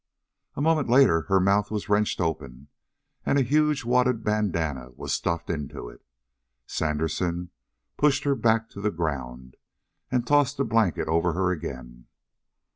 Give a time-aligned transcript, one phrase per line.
[0.55, 2.69] A moment later her mouth was wrenched open,
[3.23, 6.03] and a huge wadded bandanna was stuffed into it.
[6.65, 7.51] Sandersen
[7.97, 9.57] pushed her back to the ground
[10.09, 12.07] and tossed the blanket over her again.